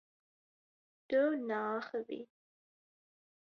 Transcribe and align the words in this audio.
Tu 1.07 1.21
naaxivî. 1.47 2.21